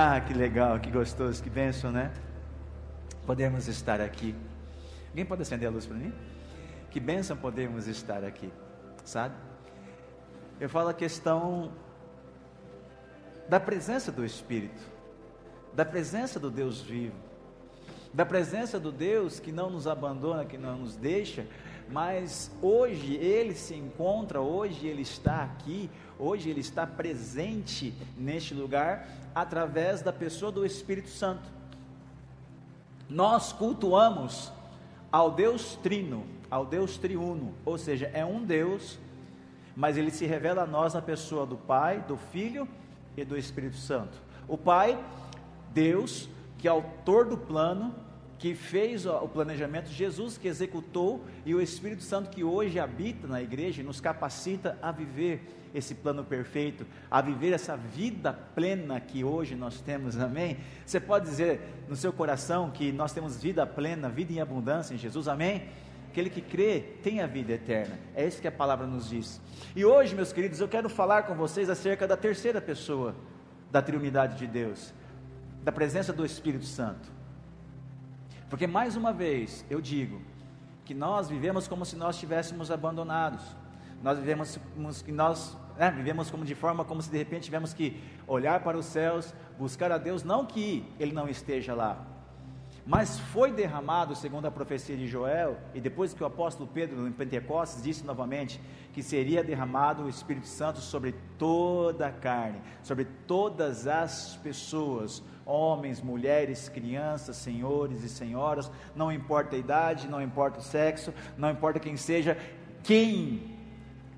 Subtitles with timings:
[0.00, 2.12] Ah, que legal, que gostoso, que bênção, né?
[3.26, 4.34] Podemos estar aqui.
[5.08, 6.12] Alguém pode acender a luz para mim?
[6.90, 8.52] Que bênção podemos estar aqui,
[9.04, 9.34] sabe?
[10.60, 11.72] Eu falo a questão
[13.48, 14.82] da presença do Espírito,
[15.72, 17.16] da presença do Deus vivo,
[18.12, 21.46] da presença do Deus que não nos abandona, que não nos deixa,
[21.90, 29.08] mas hoje ele se encontra, hoje ele está aqui, hoje ele está presente neste lugar
[29.34, 31.48] através da pessoa do Espírito Santo.
[33.08, 34.52] Nós cultuamos
[35.10, 38.98] ao Deus Trino, ao Deus Triuno, ou seja, é um Deus,
[39.74, 42.68] mas ele se revela a nós na pessoa do Pai, do Filho
[43.16, 44.18] e do Espírito Santo.
[44.46, 45.02] O Pai,
[45.72, 47.94] Deus, que é autor do plano,
[48.38, 53.42] que fez o planejamento, Jesus que executou e o Espírito Santo que hoje habita na
[53.42, 55.42] igreja nos capacita a viver
[55.74, 60.58] esse plano perfeito, a viver essa vida plena que hoje nós temos, amém?
[60.86, 64.98] Você pode dizer no seu coração que nós temos vida plena, vida em abundância em
[64.98, 65.68] Jesus, amém?
[66.08, 69.40] Aquele que crê tem a vida eterna, é isso que a palavra nos diz.
[69.74, 73.14] E hoje, meus queridos, eu quero falar com vocês acerca da terceira pessoa
[73.70, 74.94] da Trindade de Deus,
[75.62, 77.17] da presença do Espírito Santo.
[78.48, 80.20] Porque mais uma vez eu digo
[80.84, 83.42] que nós vivemos como se nós estivéssemos abandonados.
[84.02, 84.58] Nós vivemos
[85.08, 88.86] nós né, vivemos como de forma como se de repente tivéssemos que olhar para os
[88.86, 92.04] céus, buscar a Deus, não que Ele não esteja lá,
[92.88, 97.12] mas foi derramado, segundo a profecia de Joel, e depois que o apóstolo Pedro, em
[97.12, 98.58] Pentecostes, disse novamente
[98.94, 106.00] que seria derramado o Espírito Santo sobre toda a carne, sobre todas as pessoas, homens,
[106.00, 111.78] mulheres, crianças, senhores e senhoras, não importa a idade, não importa o sexo, não importa
[111.78, 112.38] quem seja,
[112.82, 113.54] quem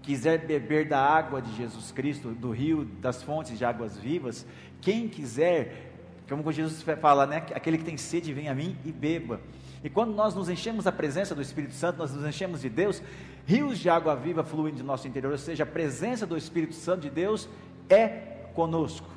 [0.00, 4.46] quiser beber da água de Jesus Cristo, do rio, das fontes de águas vivas,
[4.80, 5.89] quem quiser
[6.36, 7.44] como Jesus fala, né?
[7.54, 9.40] Aquele que tem sede, vem a mim e beba.
[9.82, 13.02] E quando nós nos enchemos da presença do Espírito Santo, nós nos enchemos de Deus,
[13.46, 17.00] rios de água viva fluem de nosso interior, ou seja, a presença do Espírito Santo
[17.02, 17.48] de Deus
[17.88, 18.08] é
[18.54, 19.08] conosco.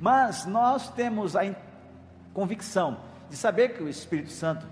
[0.00, 1.54] Mas nós temos a
[2.34, 2.98] convicção
[3.30, 4.66] de saber que o Espírito Santo,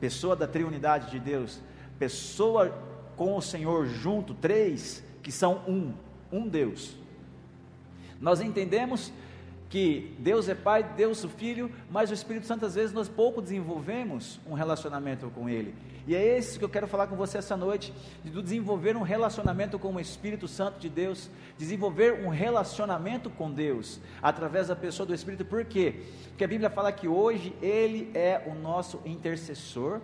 [0.00, 1.60] pessoa da triunidade de Deus,
[1.98, 2.76] pessoa
[3.16, 5.92] com o Senhor junto, três que são um,
[6.30, 6.96] um Deus.
[8.20, 9.12] Nós entendemos
[9.76, 13.42] que Deus é Pai, Deus é Filho, mas o Espírito Santo às vezes nós pouco
[13.42, 15.74] desenvolvemos um relacionamento com Ele.
[16.06, 17.92] E é esse que eu quero falar com você essa noite,
[18.24, 21.28] de desenvolver um relacionamento com o Espírito Santo de Deus,
[21.58, 25.44] desenvolver um relacionamento com Deus através da pessoa do Espírito.
[25.44, 26.04] Por quê?
[26.28, 30.00] Porque a Bíblia fala que hoje Ele é o nosso intercessor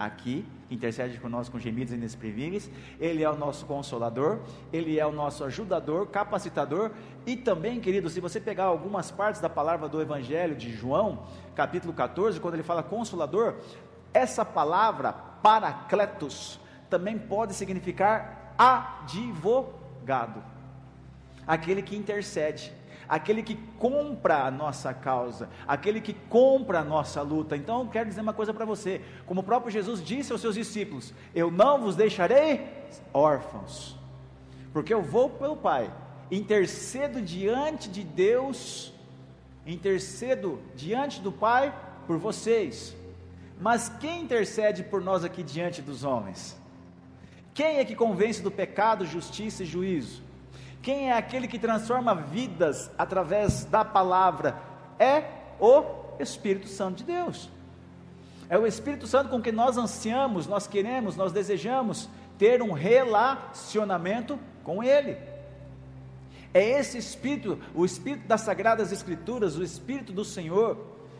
[0.00, 4.38] aqui, intercede por nós com gemidos inexprimíveis, Ele é o nosso consolador,
[4.72, 6.92] Ele é o nosso ajudador, capacitador,
[7.26, 11.92] e também, querido, se você pegar algumas partes da palavra do Evangelho de João, capítulo
[11.92, 13.56] 14, quando ele fala consolador,
[14.12, 16.58] essa palavra, paracletos,
[16.88, 20.42] também pode significar advogado,
[21.46, 22.72] aquele que intercede
[23.10, 27.56] aquele que compra a nossa causa, aquele que compra a nossa luta.
[27.56, 30.54] Então, eu quero dizer uma coisa para você: como o próprio Jesus disse aos seus
[30.54, 32.68] discípulos: Eu não vos deixarei
[33.12, 33.98] órfãos,
[34.72, 35.90] porque eu vou pelo Pai,
[36.30, 38.92] intercedo diante de Deus,
[39.66, 41.74] intercedo diante do Pai
[42.06, 42.96] por vocês.
[43.60, 46.58] Mas quem intercede por nós aqui diante dos homens?
[47.52, 50.22] Quem é que convence do pecado, justiça e juízo?
[50.80, 54.56] Quem é aquele que transforma vidas através da palavra?
[54.98, 55.24] É
[55.58, 55.84] o
[56.18, 57.50] Espírito Santo de Deus.
[58.48, 62.08] É o Espírito Santo com que nós ansiamos, nós queremos, nós desejamos
[62.38, 65.16] ter um relacionamento com Ele.
[66.52, 70.76] É esse Espírito, o Espírito das Sagradas Escrituras, o Espírito do Senhor,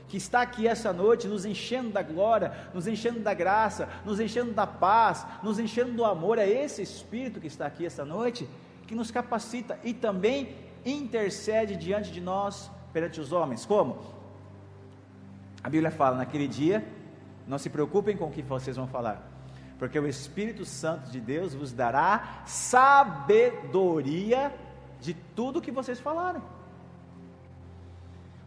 [0.08, 4.52] que está aqui essa noite, nos enchendo da glória, nos enchendo da graça, nos enchendo
[4.52, 6.36] da paz, nos enchendo do amor.
[6.38, 8.48] É esse Espírito que está aqui essa noite
[8.88, 13.64] que nos capacita e também intercede diante de nós perante os homens.
[13.64, 13.98] Como?
[15.62, 16.84] A Bíblia fala: naquele dia,
[17.46, 19.30] não se preocupem com o que vocês vão falar,
[19.78, 23.32] porque o Espírito Santo de Deus vos dará sabedoria
[25.00, 26.42] de tudo que vocês falarem.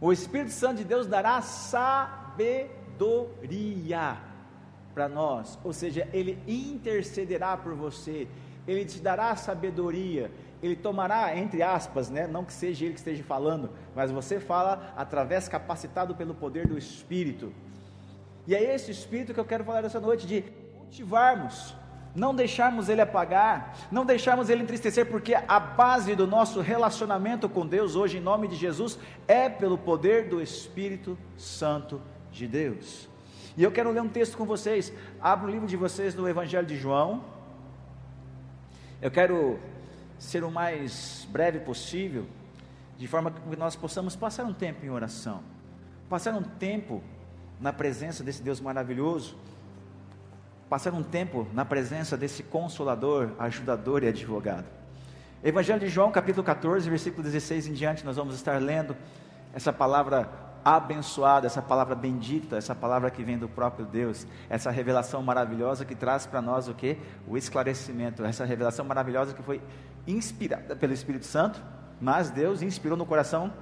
[0.00, 2.34] O Espírito Santo de Deus dará sabedoria
[4.94, 8.28] para nós, ou seja, ele intercederá por você,
[8.66, 10.30] ele te dará sabedoria,
[10.62, 14.94] ele tomará, entre aspas, né, não que seja ele que esteja falando, mas você fala
[14.96, 17.52] através capacitado pelo poder do Espírito.
[18.46, 20.42] E é esse Espírito que eu quero falar essa noite, de
[20.78, 21.74] cultivarmos
[22.14, 27.66] não deixarmos ele apagar, não deixarmos ele entristecer, porque a base do nosso relacionamento com
[27.66, 32.00] Deus hoje, em nome de Jesus, é pelo poder do Espírito Santo
[32.30, 33.08] de Deus.
[33.56, 34.92] E eu quero ler um texto com vocês.
[35.20, 37.24] Abra o livro de vocês no Evangelho de João.
[39.02, 39.58] Eu quero
[40.18, 42.26] ser o mais breve possível,
[42.96, 45.42] de forma que nós possamos passar um tempo em oração,
[46.08, 47.02] passar um tempo
[47.60, 49.36] na presença desse Deus maravilhoso,
[50.74, 54.64] passar um tempo na presença desse consolador, ajudador e advogado.
[55.40, 58.96] Evangelho de João, capítulo 14, versículo 16 em diante, nós vamos estar lendo
[59.54, 60.28] essa palavra
[60.64, 65.94] abençoada, essa palavra bendita, essa palavra que vem do próprio Deus, essa revelação maravilhosa que
[65.94, 66.98] traz para nós o que?
[67.28, 69.62] O esclarecimento, essa revelação maravilhosa que foi
[70.08, 71.62] inspirada pelo Espírito Santo,
[72.00, 73.52] mas Deus inspirou no coração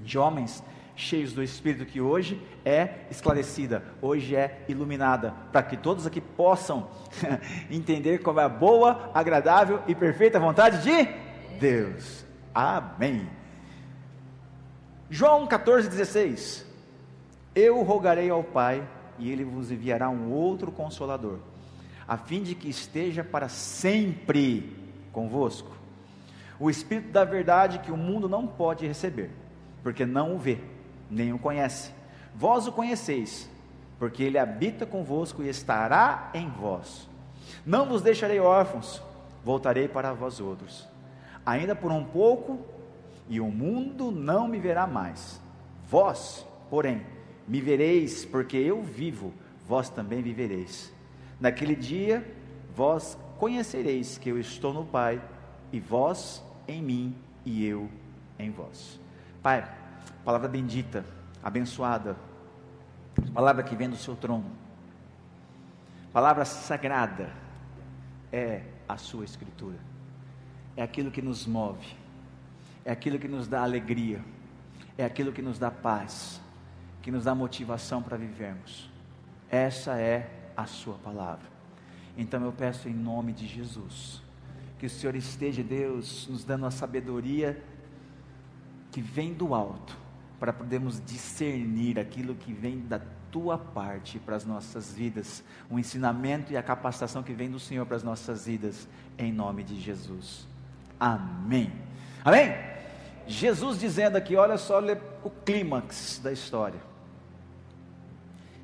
[0.00, 0.64] de homens
[0.94, 6.88] cheios do Espírito que hoje é esclarecida, hoje é iluminada, para que todos aqui possam
[7.70, 11.08] entender como é a boa, agradável e perfeita vontade de
[11.58, 12.24] Deus.
[12.54, 13.28] Amém.
[15.08, 16.64] João 14,16:
[17.54, 18.86] Eu rogarei ao Pai,
[19.18, 21.38] e ele vos enviará um outro consolador,
[22.06, 24.76] a fim de que esteja para sempre
[25.12, 25.70] convosco.
[26.58, 29.30] O Espírito da verdade que o mundo não pode receber,
[29.82, 30.58] porque não o vê,
[31.12, 31.92] nem o conhece.
[32.34, 33.48] Vós o conheceis,
[33.98, 37.08] porque ele habita convosco e estará em vós.
[37.64, 39.02] Não vos deixarei órfãos,
[39.44, 40.88] voltarei para vós outros.
[41.44, 42.58] Ainda por um pouco
[43.28, 45.40] e o mundo não me verá mais.
[45.88, 47.02] Vós, porém,
[47.46, 49.32] me vereis, porque eu vivo,
[49.68, 50.92] vós também vivereis.
[51.38, 52.26] Naquele dia,
[52.74, 55.20] vós conhecereis que eu estou no Pai,
[55.72, 57.88] e vós em mim, e eu
[58.38, 59.00] em vós.
[59.42, 59.68] Pai,
[60.24, 61.04] palavra bendita,
[61.42, 62.16] abençoada,
[63.34, 64.50] palavra que vem do seu trono,
[66.12, 67.30] palavra sagrada,
[68.32, 69.78] é a sua Escritura,
[70.76, 72.02] é aquilo que nos move.
[72.84, 74.20] É aquilo que nos dá alegria,
[74.98, 76.40] é aquilo que nos dá paz,
[77.00, 78.90] que nos dá motivação para vivermos.
[79.48, 81.46] Essa é a Sua palavra.
[82.16, 84.20] Então eu peço em nome de Jesus,
[84.78, 87.62] que o Senhor esteja, Deus, nos dando a sabedoria
[88.90, 89.96] que vem do alto,
[90.42, 93.00] para podermos discernir aquilo que vem da
[93.30, 95.40] tua parte para as nossas vidas,
[95.70, 99.62] o ensinamento e a capacitação que vem do Senhor para as nossas vidas, em nome
[99.62, 100.48] de Jesus.
[100.98, 101.72] Amém.
[102.24, 102.56] Amém?
[103.24, 104.80] Jesus dizendo aqui, olha só
[105.22, 106.80] o clímax da história.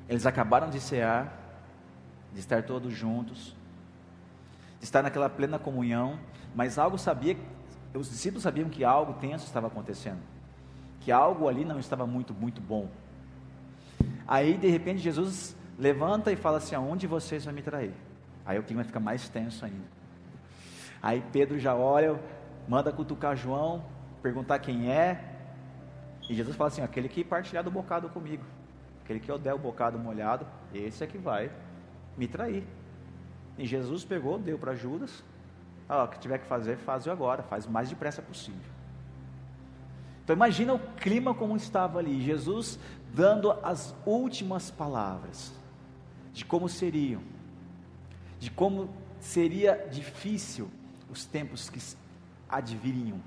[0.09, 1.31] Eles acabaram de cear,
[2.33, 3.55] de estar todos juntos,
[4.79, 6.19] de estar naquela plena comunhão,
[6.53, 7.37] mas algo sabia,
[7.93, 10.19] os discípulos sabiam que algo tenso estava acontecendo,
[11.01, 12.89] que algo ali não estava muito, muito bom.
[14.27, 17.93] Aí, de repente, Jesus levanta e fala assim: Aonde vocês vão me trair?
[18.45, 19.85] Aí o clima fica mais tenso ainda.
[21.01, 22.19] Aí Pedro já olha,
[22.67, 23.83] manda cutucar João,
[24.21, 25.23] perguntar quem é.
[26.29, 28.43] E Jesus fala assim: aquele que partilhar do bocado comigo,
[29.03, 31.51] aquele que eu der o bocado molhado, esse é que vai
[32.17, 32.63] me trair.
[33.57, 35.23] E Jesus pegou, deu para Judas.
[35.87, 38.78] Ah, o que tiver que fazer, faz agora, faz o mais depressa possível.
[40.29, 42.77] Então imagina o clima como estava ali, Jesus
[43.15, 45.51] dando as últimas palavras
[46.31, 47.23] de como seriam,
[48.39, 48.87] de como
[49.19, 50.69] seria difícil
[51.09, 51.79] os tempos que
[52.47, 53.19] adviriam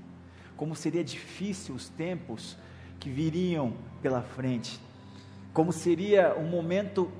[0.55, 2.55] como seria difícil os tempos
[3.01, 4.79] que viriam pela frente,
[5.53, 7.11] como seria um momento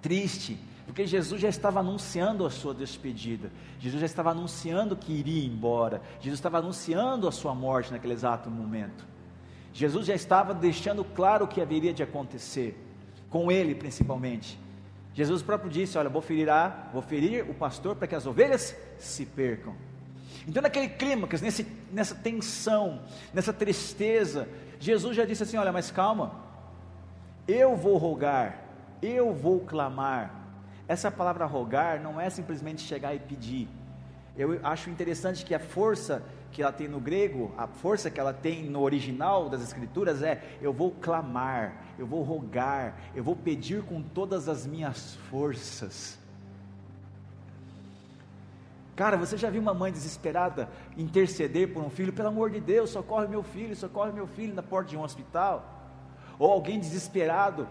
[0.00, 5.44] triste, porque Jesus já estava anunciando a sua despedida, Jesus já estava anunciando que iria
[5.44, 9.04] embora, Jesus estava anunciando a sua morte naquele exato momento.
[9.72, 12.80] Jesus já estava deixando claro o que haveria de acontecer,
[13.28, 14.58] com ele principalmente.
[15.12, 18.76] Jesus próprio disse: Olha, vou ferir, a, vou ferir o pastor para que as ovelhas
[18.98, 19.74] se percam.
[20.46, 23.02] Então, naquele clímax, nesse, nessa tensão,
[23.34, 26.36] nessa tristeza, Jesus já disse assim: Olha, mas calma,
[27.48, 28.62] eu vou rogar,
[29.02, 30.45] eu vou clamar.
[30.88, 33.68] Essa palavra rogar não é simplesmente chegar e pedir.
[34.36, 38.32] Eu acho interessante que a força que ela tem no grego, a força que ela
[38.32, 43.82] tem no original das Escrituras é: eu vou clamar, eu vou rogar, eu vou pedir
[43.82, 46.18] com todas as minhas forças.
[48.94, 52.12] Cara, você já viu uma mãe desesperada interceder por um filho?
[52.12, 55.72] Pelo amor de Deus, socorre meu filho, socorre meu filho na porta de um hospital.
[56.38, 57.68] Ou alguém desesperado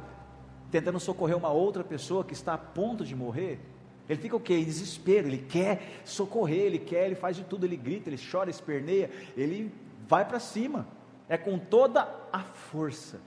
[0.71, 3.59] tentando socorrer uma outra pessoa que está a ponto de morrer.
[4.07, 4.55] Ele fica o quê?
[4.55, 8.49] Em desespero, ele quer socorrer, ele quer, ele faz de tudo, ele grita, ele chora,
[8.49, 9.71] esperneia, ele
[10.07, 10.87] vai para cima.
[11.27, 13.19] É com toda a força.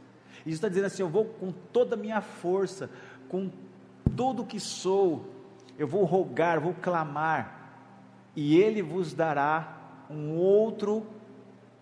[0.47, 2.91] Isso está dizendo assim: eu vou com toda a minha força,
[3.29, 3.51] com
[4.17, 5.27] tudo que sou,
[5.79, 7.59] eu vou rogar, vou clamar,
[8.37, 9.77] e ele vos dará
[10.09, 11.07] um outro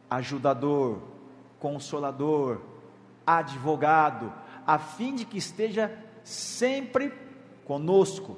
[0.09, 1.01] ajudador,
[1.59, 2.61] consolador,
[3.27, 4.33] advogado,
[4.67, 5.93] a fim de que esteja
[6.25, 7.13] sempre
[7.65, 8.37] conosco.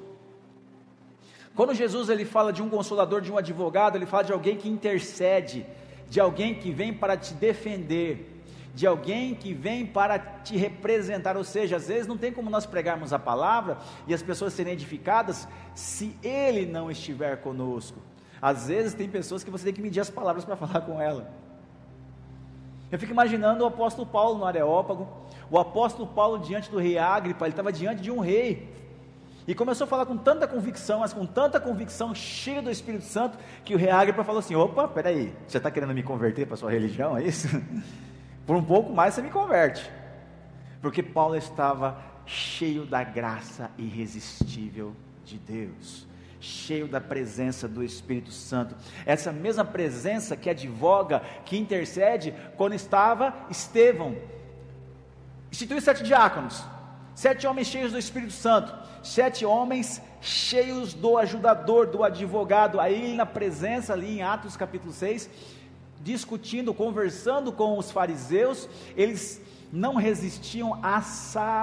[1.55, 4.69] Quando Jesus ele fala de um consolador, de um advogado, ele fala de alguém que
[4.69, 5.65] intercede,
[6.09, 8.41] de alguém que vem para te defender,
[8.73, 12.65] de alguém que vem para te representar, ou seja, às vezes não tem como nós
[12.65, 17.99] pregarmos a palavra e as pessoas serem edificadas se ele não estiver conosco.
[18.41, 21.29] Às vezes tem pessoas que você tem que medir as palavras para falar com ela.
[22.91, 25.07] Eu fico imaginando o apóstolo Paulo no Areópago,
[25.49, 28.69] o apóstolo Paulo diante do rei Agripa, ele estava diante de um rei,
[29.47, 33.37] e começou a falar com tanta convicção, mas com tanta convicção, cheio do Espírito Santo,
[33.65, 36.57] que o rei Agripa falou assim: opa, peraí, você está querendo me converter para a
[36.57, 37.47] sua religião, é isso?
[38.45, 39.89] Por um pouco mais você me converte.
[40.81, 46.07] Porque Paulo estava cheio da graça irresistível de Deus
[46.39, 48.75] cheio da presença do Espírito Santo.
[49.05, 54.15] Essa mesma presença que advoga, que intercede, quando estava Estevão.
[55.51, 56.63] Instituiu sete diáconos,
[57.15, 63.25] sete homens cheios do Espírito Santo, sete homens cheios do ajudador, do advogado, aí na
[63.25, 65.29] presença, ali em Atos capítulo 6,
[66.01, 69.41] discutindo, conversando com os fariseus, eles
[69.71, 71.61] não resistiam à sabedoria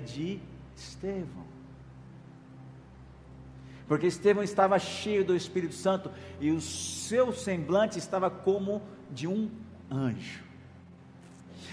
[0.00, 0.40] de
[0.76, 1.48] Estevão
[3.88, 9.50] porque Estevão estava cheio do Espírito Santo e o seu semblante estava como de um
[9.90, 10.44] anjo.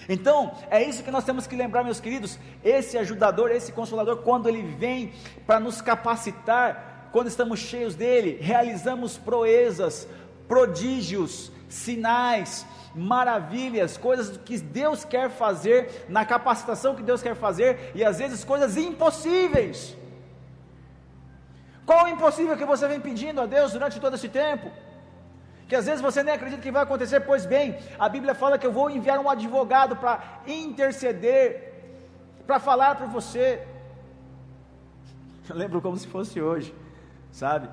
[0.07, 2.39] Então, é isso que nós temos que lembrar, meus queridos.
[2.63, 5.12] Esse ajudador, esse consolador, quando ele vem
[5.45, 10.07] para nos capacitar, quando estamos cheios dele, realizamos proezas,
[10.47, 18.03] prodígios, sinais, maravilhas, coisas que Deus quer fazer, na capacitação que Deus quer fazer, e
[18.03, 19.97] às vezes coisas impossíveis.
[21.85, 24.71] Qual o impossível que você vem pedindo a Deus durante todo esse tempo?
[25.67, 28.67] Que às vezes você nem acredita que vai acontecer, pois bem, a Bíblia fala que
[28.67, 31.74] eu vou enviar um advogado para interceder,
[32.45, 33.65] para falar para você.
[35.50, 36.74] Eu lembro como se fosse hoje,
[37.31, 37.67] sabe?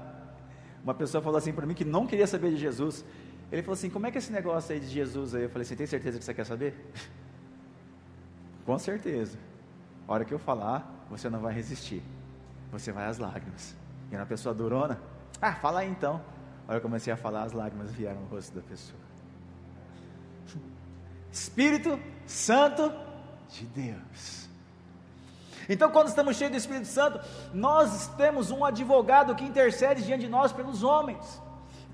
[0.83, 3.05] Uma pessoa falou assim para mim que não queria saber de Jesus.
[3.51, 5.43] Ele falou assim: Como é que é esse negócio aí de Jesus aí?
[5.43, 6.75] Eu falei assim: Tem certeza que você quer saber?
[8.65, 9.39] Com certeza.
[10.09, 12.03] A hora que eu falar, você não vai resistir.
[12.71, 13.77] Você vai às lágrimas.
[14.11, 14.99] E uma pessoa durona,
[15.41, 16.21] ah, fala aí então.
[16.69, 19.01] Aí eu comecei a falar, as lágrimas vieram no rosto da pessoa.
[21.31, 22.93] Espírito Santo
[23.49, 24.49] de Deus.
[25.69, 27.21] Então, quando estamos cheios do Espírito Santo,
[27.55, 31.41] nós temos um advogado que intercede diante de nós pelos homens,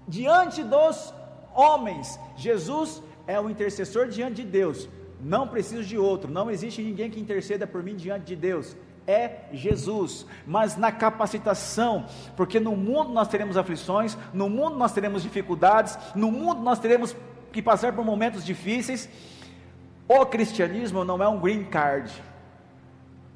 [0.06, 1.12] diante dos
[1.54, 2.18] homens.
[2.36, 4.88] Jesus é o intercessor diante de Deus.
[5.20, 8.76] Não preciso de outro, não existe ninguém que interceda por mim diante de Deus
[9.08, 12.04] é Jesus, mas na capacitação,
[12.36, 17.16] porque no mundo nós teremos aflições, no mundo nós teremos dificuldades, no mundo nós teremos
[17.50, 19.08] que passar por momentos difíceis.
[20.06, 22.12] O cristianismo não é um green card.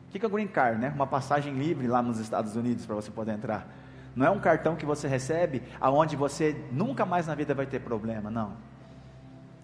[0.08, 0.78] O que é green card?
[0.78, 0.92] Né?
[0.94, 3.66] Uma passagem livre lá nos Estados Unidos para você poder entrar.
[4.14, 7.80] Não é um cartão que você recebe aonde você nunca mais na vida vai ter
[7.80, 8.52] problema, não.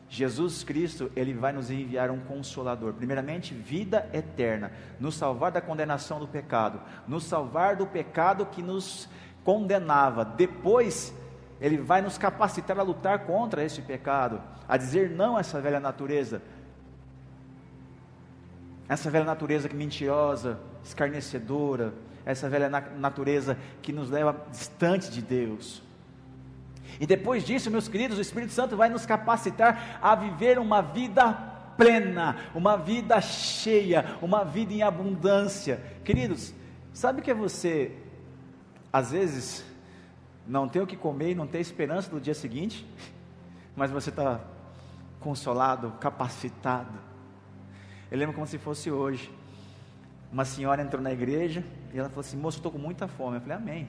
[0.09, 2.95] Jesus Cristo, ele vai nos enviar um consolador.
[2.95, 9.09] Primeiramente, vida eterna, nos salvar da condenação do pecado, nos salvar do pecado que nos
[9.45, 10.25] condenava.
[10.25, 11.15] Depois,
[11.61, 15.81] ele vai nos capacitar a lutar contra esse pecado, a dizer não a essa velha
[15.81, 16.41] natureza.
[18.88, 21.93] Essa velha natureza que mentirosa, escarnecedora,
[22.25, 25.83] essa velha natureza que nos leva distante de Deus.
[27.00, 31.33] E depois disso, meus queridos, o Espírito Santo vai nos capacitar a viver uma vida
[31.76, 35.81] plena, uma vida cheia, uma vida em abundância.
[36.05, 36.52] Queridos,
[36.93, 37.93] sabe que você,
[38.93, 39.64] às vezes,
[40.47, 42.85] não ter o que comer e não ter esperança no dia seguinte,
[43.76, 44.40] mas você está
[45.21, 46.99] consolado, capacitado.
[48.11, 49.31] Eu lembro como se fosse hoje.
[50.33, 51.62] Uma senhora entrou na igreja
[51.93, 53.37] e ela falou assim: Moço, estou com muita fome.
[53.37, 53.88] Eu falei: Amém.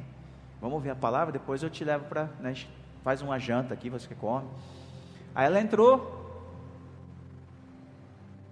[0.62, 2.26] Vamos ouvir a palavra, depois eu te levo para.
[2.40, 2.54] Né,
[3.04, 4.48] faz uma janta aqui, você come.
[5.34, 6.20] Aí ela entrou,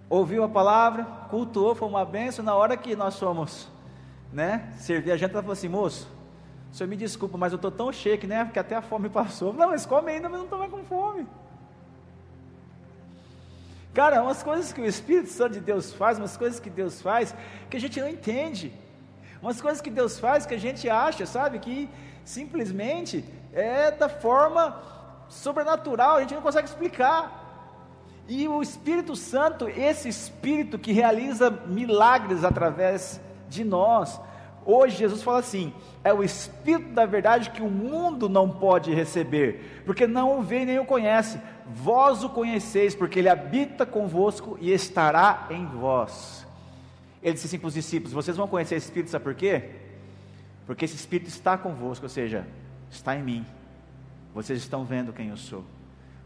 [0.08, 2.44] ouviu a palavra, cultuou, foi uma benção.
[2.44, 3.68] Na hora que nós fomos
[4.32, 6.08] né, servir a janta, ela falou assim: moço,
[6.72, 9.52] o senhor me desculpa, mas eu estou tão cheio né, que até a fome passou.
[9.52, 11.26] Não, mas come ainda, mas não estou mais com fome.
[13.94, 17.34] Cara, umas coisas que o Espírito Santo de Deus faz, umas coisas que Deus faz
[17.68, 18.72] que a gente não entende.
[19.42, 21.88] Umas coisas que Deus faz que a gente acha, sabe, que
[22.24, 23.24] simplesmente
[23.58, 24.80] é da forma
[25.28, 27.46] sobrenatural, a gente não consegue explicar.
[28.28, 34.20] E o Espírito Santo, esse Espírito que realiza milagres através de nós,
[34.70, 35.72] Hoje Jesus fala assim:
[36.04, 40.66] é o Espírito da verdade que o mundo não pode receber, porque não o vê
[40.66, 41.40] nem o conhece.
[41.66, 46.46] Vós o conheceis, porque ele habita convosco e estará em vós.
[47.22, 49.70] Ele disse assim para os discípulos: Vocês vão conhecer esse Espírito, sabe por quê?
[50.66, 52.46] Porque esse Espírito está convosco, ou seja,
[52.90, 53.46] está em mim.
[54.34, 55.64] Vocês estão vendo quem eu sou.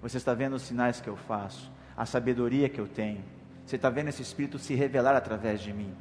[0.01, 3.23] Você está vendo os sinais que eu faço, a sabedoria que eu tenho.
[3.65, 5.95] Você está vendo esse Espírito se revelar através de mim.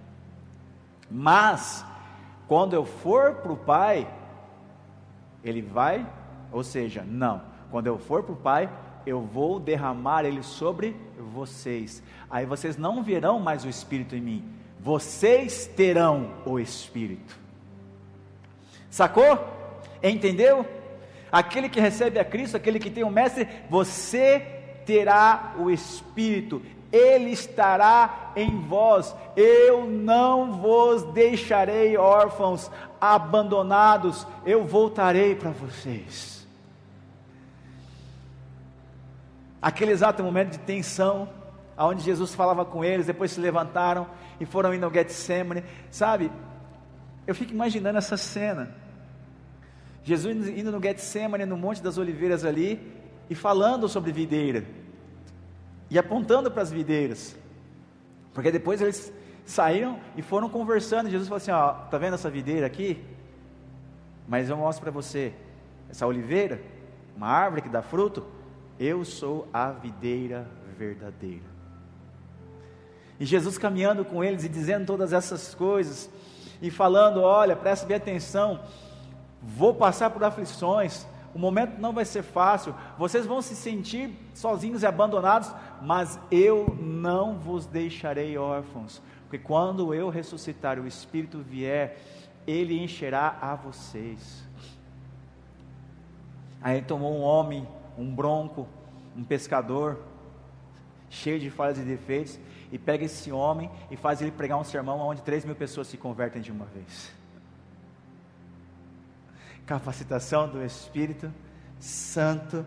[1.09, 1.85] Mas,
[2.47, 4.11] quando eu for para o Pai,
[5.43, 6.07] Ele vai,
[6.51, 7.41] ou seja, não.
[7.69, 8.69] Quando eu for para o Pai,
[9.05, 10.95] eu vou derramar Ele sobre
[11.33, 12.01] vocês.
[12.29, 14.45] Aí vocês não verão mais o Espírito em mim,
[14.79, 17.37] vocês terão o Espírito.
[18.89, 19.60] Sacou?
[20.03, 20.65] Entendeu?
[21.31, 24.45] Aquele que recebe a Cristo, aquele que tem o um Mestre, você
[24.85, 29.15] terá o Espírito, Ele estará em vós.
[29.35, 36.45] Eu não vos deixarei órfãos, abandonados, eu voltarei para vocês.
[39.61, 41.29] Aquele exato momento de tensão,
[41.77, 44.07] onde Jesus falava com eles, depois se levantaram
[44.39, 46.31] e foram indo ao Getsemane, sabe?
[47.27, 48.75] Eu fico imaginando essa cena.
[50.03, 52.79] Jesus indo no Getsemane, no Monte das Oliveiras ali,
[53.29, 54.65] e falando sobre videira,
[55.89, 57.35] e apontando para as videiras,
[58.33, 59.13] porque depois eles
[59.45, 63.03] saíram e foram conversando, Jesus falou assim: Ó, tá vendo essa videira aqui?
[64.27, 65.33] Mas eu mostro para você,
[65.89, 66.61] essa oliveira,
[67.15, 68.25] uma árvore que dá fruto,
[68.79, 71.51] eu sou a videira verdadeira.
[73.19, 76.09] E Jesus caminhando com eles e dizendo todas essas coisas,
[76.61, 78.59] e falando: Olha, presta bem atenção,
[79.41, 84.83] vou passar por aflições, o momento não vai ser fácil, vocês vão se sentir sozinhos
[84.83, 91.97] e abandonados, mas eu não vos deixarei órfãos, porque quando eu ressuscitar, o Espírito vier,
[92.45, 94.43] ele encherá a vocês.
[96.61, 97.67] Aí tomou um homem,
[97.97, 98.67] um bronco,
[99.15, 99.99] um pescador,
[101.09, 102.39] cheio de falhas e defeitos,
[102.71, 105.97] e pega esse homem e faz ele pregar um sermão onde 3 mil pessoas se
[105.97, 107.20] convertem de uma vez
[109.71, 111.33] capacitação do Espírito
[111.79, 112.65] Santo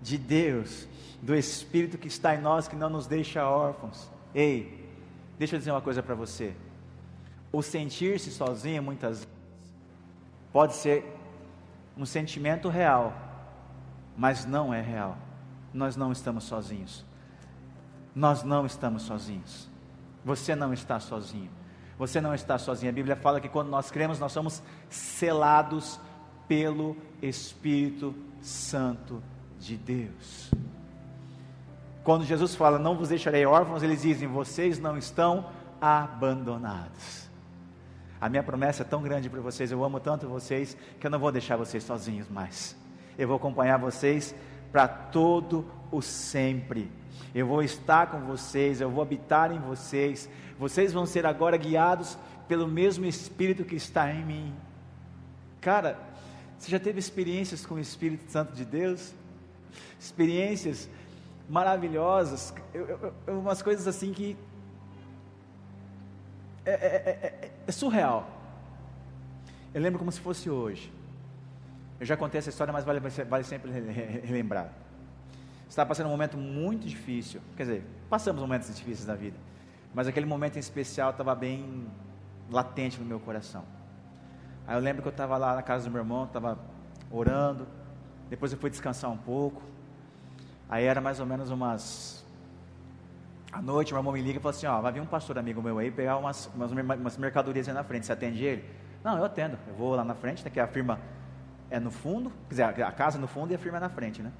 [0.00, 0.88] de Deus,
[1.20, 4.10] do Espírito que está em nós, que não nos deixa órfãos.
[4.34, 4.88] Ei,
[5.38, 6.56] deixa eu dizer uma coisa para você.
[7.52, 9.28] O sentir-se sozinho, muitas vezes,
[10.50, 11.04] pode ser
[11.94, 13.12] um sentimento real,
[14.16, 15.18] mas não é real.
[15.72, 17.04] Nós não estamos sozinhos.
[18.14, 19.68] Nós não estamos sozinhos.
[20.24, 21.50] Você não está sozinho.
[21.98, 22.90] Você não está sozinho.
[22.90, 26.00] A Bíblia fala que quando nós cremos, nós somos selados
[26.48, 29.22] pelo Espírito Santo
[29.60, 30.50] de Deus.
[32.02, 37.28] Quando Jesus fala, não vos deixarei órfãos, eles dizem, vocês não estão abandonados.
[38.20, 41.18] A minha promessa é tão grande para vocês, eu amo tanto vocês, que eu não
[41.18, 42.74] vou deixar vocês sozinhos mais.
[43.16, 44.34] Eu vou acompanhar vocês
[44.72, 46.90] para todo o sempre.
[47.34, 50.28] Eu vou estar com vocês, eu vou habitar em vocês.
[50.58, 54.54] Vocês vão ser agora guiados pelo mesmo Espírito que está em mim.
[55.60, 55.98] Cara,
[56.58, 59.14] você já teve experiências com o Espírito Santo de Deus?
[59.98, 60.88] Experiências
[61.48, 64.36] maravilhosas, eu, eu, umas coisas assim que
[66.66, 68.28] é, é, é, é, surreal.
[69.72, 70.92] Eu lembro como se fosse hoje.
[71.98, 74.70] Eu já contei essa história, mas vale, vale sempre relembrar.
[75.68, 79.36] Estava passando um momento muito difícil, quer dizer, passamos momentos difíceis na vida,
[79.94, 81.86] mas aquele momento em especial estava bem
[82.50, 83.64] latente no meu coração.
[84.68, 86.58] Aí eu lembro que eu estava lá na casa do meu irmão, estava
[87.10, 87.66] orando.
[88.28, 89.62] Depois eu fui descansar um pouco.
[90.68, 92.22] Aí era mais ou menos umas.
[93.50, 95.62] À noite, meu irmão me liga e fala assim: Ó, vai vir um pastor amigo
[95.62, 98.04] meu aí pegar umas, umas, umas mercadorias aí na frente.
[98.04, 98.62] Você atende ele?
[99.02, 99.56] Não, eu atendo.
[99.66, 101.00] Eu vou lá na frente, né, que a firma
[101.70, 103.88] é no fundo, quer dizer, a casa é no fundo e a firma é na
[103.88, 104.30] frente, né?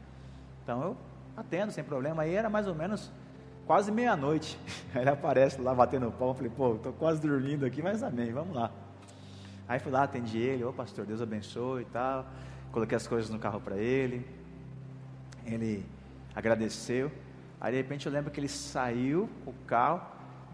[0.62, 0.96] Então eu
[1.38, 2.24] atendo sem problema.
[2.24, 3.10] Aí era mais ou menos
[3.66, 4.60] quase meia-noite.
[4.94, 6.34] Ele aparece lá batendo o pau.
[6.34, 8.70] Falei: Pô, estou quase dormindo aqui, mas amém, vamos lá.
[9.68, 12.26] Aí fui lá, atendi ele, ô pastor, Deus abençoe e tal.
[12.72, 14.26] Coloquei as coisas no carro para ele.
[15.44, 15.84] Ele
[16.34, 17.12] agradeceu.
[17.60, 20.00] Aí de repente eu lembro que ele saiu o carro,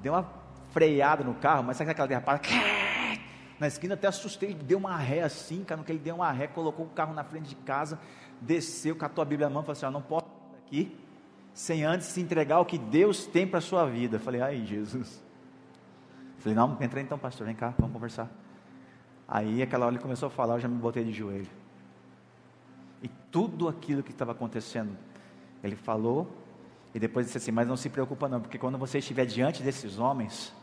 [0.03, 0.29] deu uma
[0.71, 2.41] freada no carro, mas sabe aquela derrapada?
[3.61, 6.31] Na esquina até assustei, ele deu uma ré assim, cara, no que ele deu uma
[6.33, 8.01] ré, colocou o carro na frente de casa,
[8.41, 10.27] desceu, catou a Bíblia na mão e falou assim: ó, não posso
[10.67, 10.99] aqui
[11.55, 14.17] sem antes se entregar o que Deus tem para a sua vida.
[14.17, 15.23] Eu falei, ai Jesus.
[16.37, 18.29] Eu falei, não, entra então, pastor, vem cá, vamos conversar.
[19.27, 21.49] Aí aquela hora ele começou a falar, eu já me botei de joelho.
[23.03, 24.97] E tudo aquilo que estava acontecendo,
[25.63, 26.31] ele falou,
[26.95, 29.99] e depois disse assim: Mas não se preocupa, não, porque quando você estiver diante desses
[29.99, 30.55] homens,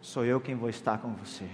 [0.00, 1.48] sou eu quem vou estar com você.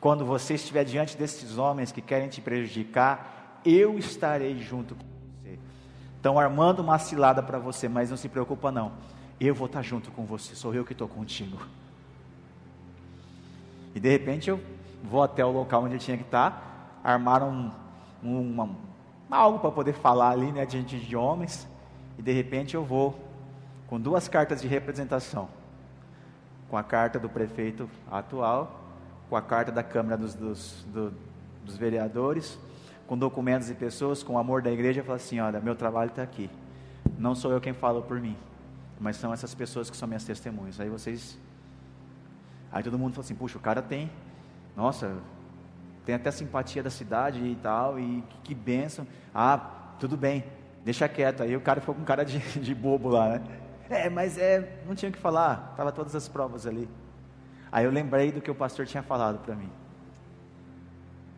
[0.00, 5.58] quando você estiver diante desses homens que querem te prejudicar, eu estarei junto com você.
[6.16, 8.92] Estão armando uma cilada para você, mas não se preocupa não.
[9.40, 11.58] Eu vou estar junto com você, sou eu que estou contigo.
[13.94, 14.60] E de repente eu
[15.02, 17.72] vou até o local onde eu tinha que estar, armaram
[18.22, 18.70] um, uma,
[19.30, 21.68] algo para poder falar ali, né, diante de homens,
[22.18, 23.18] e de repente eu vou
[23.86, 25.48] com duas cartas de representação,
[26.68, 28.80] com a carta do prefeito atual,
[29.28, 31.12] com a carta da Câmara dos, dos, do,
[31.64, 32.58] dos Vereadores,
[33.06, 36.10] com documentos e pessoas, com o amor da igreja, eu falo assim, olha, meu trabalho
[36.10, 36.48] está aqui,
[37.18, 38.36] não sou eu quem fala por mim,
[38.98, 41.38] mas são essas pessoas que são minhas testemunhas, aí vocês,
[42.74, 44.10] aí todo mundo fala assim, puxa, o cara tem,
[44.76, 45.16] nossa,
[46.04, 49.06] tem até simpatia da cidade e tal, e que, bênção.
[49.32, 50.42] Ah, tudo bem,
[50.84, 51.44] deixa quieto.
[51.44, 53.42] Aí o cara ficou com cara de, de bobo lá, né?
[53.88, 56.88] É, mas é, não tinha o que falar, estava todas as provas ali.
[57.70, 59.70] Aí eu lembrei do que o pastor tinha falado para mim.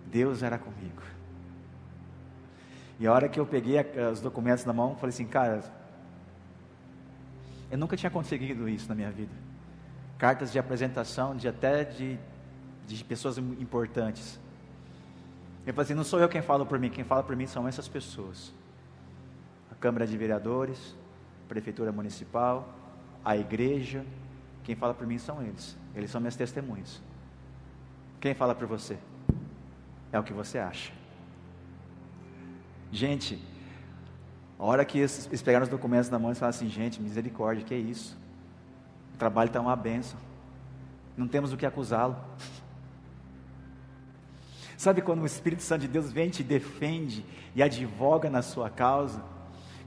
[0.07, 1.03] Deus era comigo.
[2.99, 3.79] E a hora que eu peguei
[4.11, 5.63] os documentos na mão, falei assim, cara,
[7.71, 9.46] eu nunca tinha conseguido isso na minha vida.
[10.19, 12.19] Cartas de apresentação de até de,
[12.87, 14.41] de pessoas importantes.
[15.63, 17.67] Ele falou assim: não sou eu quem fala por mim, quem fala por mim são
[17.67, 18.53] essas pessoas.
[19.71, 20.97] A Câmara de Vereadores,
[21.45, 22.73] a Prefeitura Municipal,
[23.25, 24.05] a igreja.
[24.65, 25.77] Quem fala por mim são eles.
[25.95, 27.01] Eles são minhas testemunhas.
[28.21, 28.99] Quem fala por você?
[30.13, 30.93] É o que você acha.
[32.91, 33.43] Gente,
[34.59, 37.75] a hora que eles, pegaram os documentos na mão e falaram assim: gente, misericórdia, que
[37.75, 38.17] é isso?
[39.17, 40.21] O trabalho está uma benção.
[41.17, 42.15] Não temos o que acusá-lo.
[44.77, 47.25] Sabe quando o Espírito Santo de Deus vem te defende
[47.55, 49.23] e advoga na sua causa?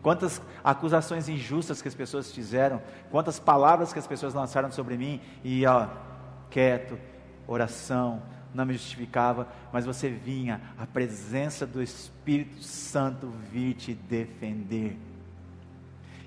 [0.02, 5.22] Quantas acusações injustas que as pessoas fizeram, quantas palavras que as pessoas lançaram sobre mim,
[5.44, 5.88] e ó,
[6.50, 6.98] quieto,
[7.46, 14.98] oração, não me justificava, mas você vinha, a presença do Espírito Santo vir te defender.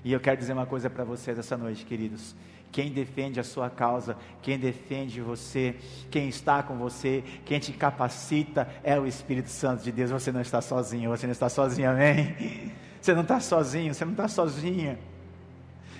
[0.05, 2.33] E eu quero dizer uma coisa para vocês essa noite, queridos
[2.73, 5.75] quem defende a sua causa, quem defende você,
[6.09, 10.09] quem está com você, quem te capacita é o Espírito Santo de Deus.
[10.09, 12.73] Você não está sozinho, você não está sozinho, amém?
[12.99, 14.97] Você não está sozinho, você não está sozinha.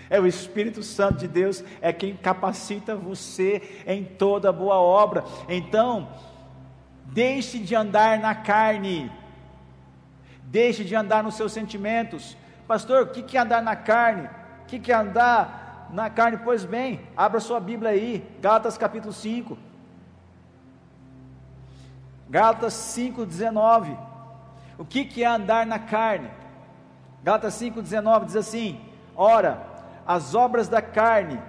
[0.09, 5.23] É o Espírito Santo de Deus, é quem capacita você em toda boa obra.
[5.47, 6.09] Então,
[7.05, 9.11] deixe de andar na carne,
[10.45, 12.35] deixe de andar nos seus sentimentos.
[12.67, 14.27] Pastor, o que é andar na carne?
[14.63, 15.62] O que é andar
[15.93, 19.55] na carne, pois bem, abra sua Bíblia aí, Gálatas capítulo 5.
[22.27, 23.95] Gálatas 5,19.
[24.79, 26.31] O que, que é andar na carne?
[27.23, 28.81] Gálatas 5,19 diz assim:
[29.15, 29.63] Ora,
[30.05, 31.39] as obras da carne,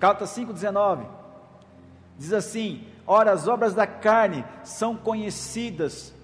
[0.00, 1.04] Gálatas 5,19,
[2.18, 6.14] diz assim: Ora, as obras da carne são conhecidas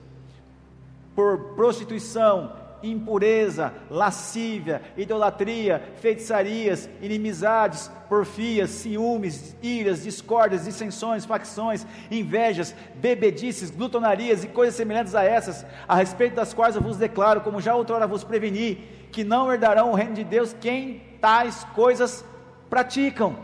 [1.15, 13.71] por prostituição, impureza, lascívia, idolatria, feitiçarias, inimizades, porfias, ciúmes, iras, discórdias, dissensões, facções, invejas, bebedices,
[13.71, 17.75] glutonarias e coisas semelhantes a essas, a respeito das quais eu vos declaro, como já
[17.75, 18.77] outrora vos preveni,
[19.11, 22.25] que não herdarão o reino de Deus quem tais coisas
[22.68, 23.37] praticam.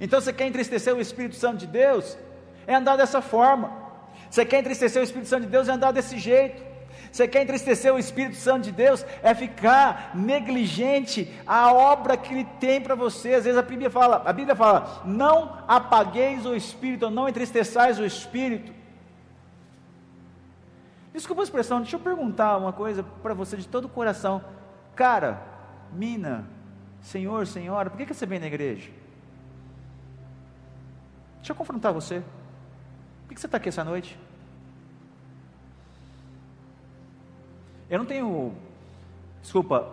[0.00, 2.18] Então você quer entristecer o Espírito Santo de Deus?
[2.66, 3.72] É andar dessa forma.
[4.30, 5.68] Você quer entristecer o Espírito Santo de Deus?
[5.68, 6.65] É andar desse jeito.
[7.16, 9.02] Você quer entristecer o Espírito Santo de Deus?
[9.22, 13.32] É ficar negligente à obra que Ele tem para você.
[13.32, 18.04] Às vezes a Bíblia fala, a Bíblia fala, não apagueis o Espírito, não entristeçais o
[18.04, 18.70] Espírito.
[21.14, 24.44] Desculpa a expressão, deixa eu perguntar uma coisa para você de todo o coração.
[24.94, 25.40] Cara,
[25.94, 26.44] mina,
[27.00, 28.90] senhor, senhora, por que, que você vem na igreja?
[31.36, 32.22] Deixa eu confrontar você.
[33.26, 34.18] Por que você está aqui essa noite?
[37.88, 38.52] Eu não tenho,
[39.40, 39.88] desculpa,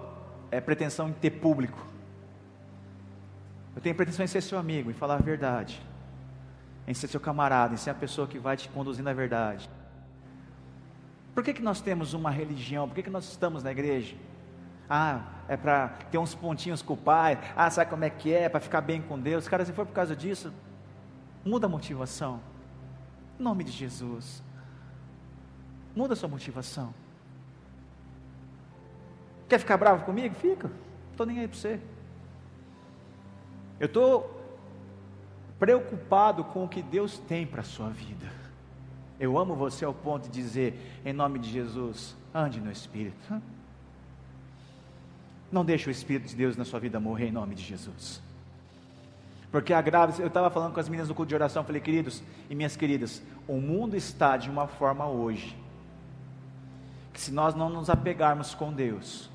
[0.49, 1.87] é, pretensão em ter público.
[3.75, 5.81] Eu tenho pretensão em ser seu amigo, em falar a verdade,
[6.87, 9.69] em ser seu camarada, em ser a pessoa que vai te conduzir na verdade.
[11.33, 12.87] Por que, que nós temos uma religião?
[12.87, 14.15] Por que, que nós estamos na igreja?
[14.89, 17.39] Ah, é para ter uns pontinhos com o pai.
[17.55, 18.47] Ah, sabe como é que é?
[18.47, 19.47] Para ficar bem com Deus.
[19.47, 20.53] Cara, se for por causa disso,
[21.43, 22.39] muda a motivação.
[23.39, 24.43] Em nome de Jesus.
[25.95, 26.93] Muda a sua motivação.
[29.53, 30.33] Quer ficar bravo comigo?
[30.33, 30.67] Fica.
[30.67, 31.79] Não estou nem aí para você.
[33.79, 34.43] Eu estou
[35.59, 38.25] preocupado com o que Deus tem para a sua vida.
[39.19, 43.39] Eu amo você ao ponto de dizer, em nome de Jesus, ande no Espírito.
[45.51, 48.23] Não deixe o Espírito de Deus na sua vida morrer em nome de Jesus.
[49.51, 52.23] Porque a grave, eu estava falando com as meninas do culto de oração, falei, queridos
[52.49, 55.55] e minhas queridas, o mundo está de uma forma hoje,
[57.13, 59.31] que se nós não nos apegarmos com Deus,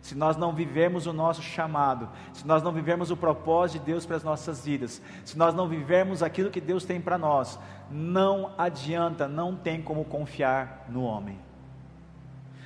[0.00, 4.06] se nós não vivermos o nosso chamado, se nós não vivermos o propósito de Deus
[4.06, 7.58] para as nossas vidas, se nós não vivermos aquilo que Deus tem para nós,
[7.90, 11.38] não adianta, não tem como confiar no homem.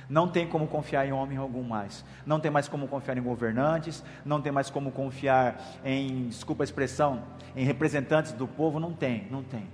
[0.09, 2.05] Não tem como confiar em homem algum mais.
[2.25, 6.65] Não tem mais como confiar em governantes, não tem mais como confiar em, desculpa a
[6.65, 7.23] expressão,
[7.55, 9.67] em representantes do povo, não tem, não tem.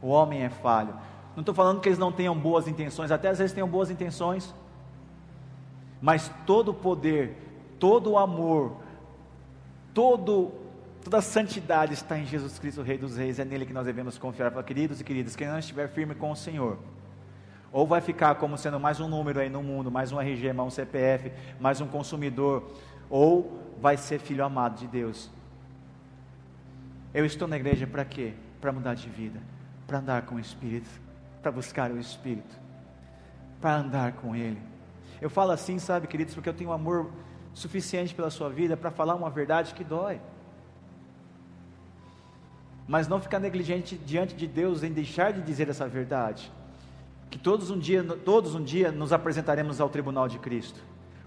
[0.00, 0.94] O homem é falho.
[1.34, 4.54] Não estou falando que eles não tenham boas intenções, até às vezes tenham boas intenções,
[6.00, 7.36] mas todo o poder,
[7.78, 8.76] todo o amor,
[9.92, 10.52] todo,
[11.04, 14.16] toda a santidade está em Jesus Cristo, Rei dos Reis, é nele que nós devemos
[14.16, 14.50] confiar.
[14.64, 16.78] Queridos e queridas, quem não estiver firme com o Senhor,
[17.72, 20.68] ou vai ficar como sendo mais um número aí no mundo, mais um RG, mais
[20.68, 22.70] um CPF, mais um consumidor,
[23.08, 25.30] ou vai ser filho amado de Deus.
[27.12, 28.34] Eu estou na igreja para quê?
[28.60, 29.40] Para mudar de vida,
[29.86, 30.88] para andar com o Espírito,
[31.42, 32.56] para buscar o Espírito,
[33.60, 34.69] para andar com Ele.
[35.20, 37.10] Eu falo assim, sabe, queridos, porque eu tenho amor
[37.52, 40.20] suficiente pela sua vida para falar uma verdade que dói.
[42.88, 46.50] Mas não ficar negligente diante de Deus em deixar de dizer essa verdade.
[47.30, 50.80] Que todos um dia, todos um dia nos apresentaremos ao tribunal de Cristo.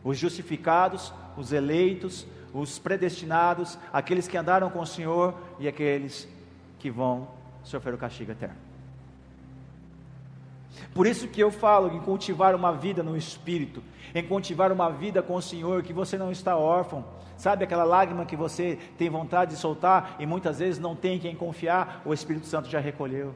[0.03, 6.27] Os justificados, os eleitos, os predestinados, aqueles que andaram com o Senhor e aqueles
[6.79, 7.29] que vão
[7.63, 8.72] sofrer o castigo eterno.
[10.93, 13.83] Por isso que eu falo em cultivar uma vida no Espírito,
[14.13, 17.05] em cultivar uma vida com o Senhor, que você não está órfão.
[17.37, 21.35] Sabe aquela lágrima que você tem vontade de soltar e muitas vezes não tem quem
[21.35, 23.33] confiar, o Espírito Santo já recolheu.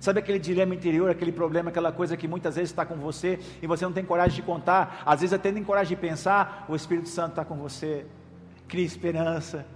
[0.00, 3.66] Sabe aquele dilema interior, aquele problema, aquela coisa que muitas vezes está com você e
[3.66, 7.08] você não tem coragem de contar, às vezes até nem coragem de pensar, o Espírito
[7.08, 8.06] Santo está com você.
[8.66, 9.66] Crie esperança,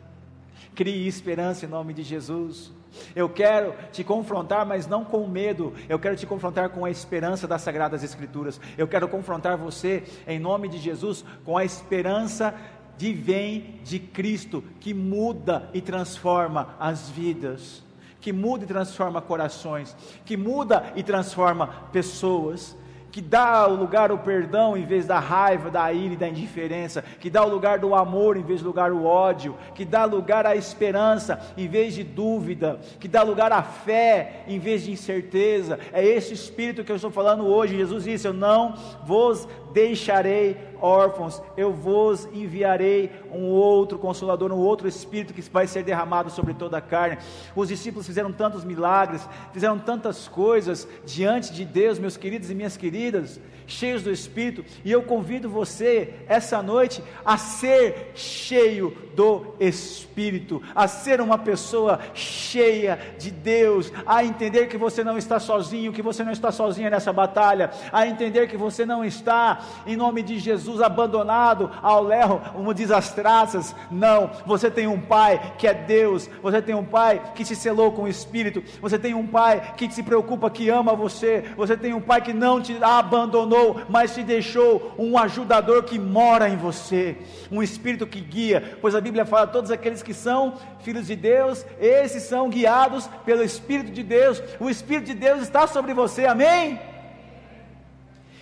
[0.74, 2.72] crie esperança em nome de Jesus.
[3.14, 5.72] Eu quero te confrontar, mas não com medo.
[5.88, 8.60] Eu quero te confrontar com a esperança das Sagradas Escrituras.
[8.76, 12.54] Eu quero confrontar você, em nome de Jesus, com a esperança
[12.96, 17.82] de vem de Cristo, que muda e transforma as vidas,
[18.20, 22.76] que muda e transforma corações, que muda e transforma pessoas
[23.14, 27.00] que dá o lugar ao perdão em vez da raiva, da ira e da indiferença,
[27.20, 30.44] que dá o lugar do amor em vez do lugar do ódio, que dá lugar
[30.44, 35.78] à esperança em vez de dúvida, que dá lugar à fé em vez de incerteza.
[35.92, 37.76] É esse espírito que eu estou falando hoje.
[37.76, 38.74] Jesus disse: Eu não
[39.04, 45.82] vos deixarei órfãos, eu vos enviarei um outro consolador, um outro espírito que vai ser
[45.82, 47.18] derramado sobre toda a carne.
[47.56, 52.76] Os discípulos fizeram tantos milagres, fizeram tantas coisas diante de Deus, meus queridos e minhas
[52.76, 60.62] queridas, cheios do Espírito, e eu convido você essa noite a ser cheio do Espírito,
[60.74, 66.02] a ser uma pessoa cheia de Deus, a entender que você não está sozinho, que
[66.02, 70.38] você não está sozinha nessa batalha, a entender que você não está, em nome de
[70.38, 75.74] Jesus, abandonado ao lerro, como diz as traças, não, você tem um Pai que é
[75.74, 79.74] Deus, você tem um Pai que se selou com o Espírito, você tem um Pai
[79.76, 84.14] que se preocupa, que ama você, você tem um Pai que não te abandonou, mas
[84.14, 87.16] te deixou um ajudador que mora em você,
[87.50, 91.64] um espírito que guia, pois a Bíblia fala: todos aqueles que são filhos de Deus,
[91.80, 96.93] esses são guiados pelo Espírito de Deus, o Espírito de Deus está sobre você, amém?